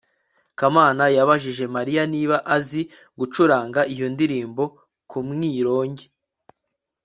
[0.59, 2.81] kamana yabajije mariya niba azi
[3.19, 4.63] gucuranga iyo ndirimbo
[5.09, 6.05] ku mwironge